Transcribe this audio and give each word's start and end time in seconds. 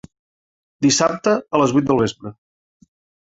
Dissabte 0.85 1.35
a 1.57 1.61
les 1.63 1.75
vuit 1.77 1.91
del 1.91 2.01
vespre. 2.05 2.33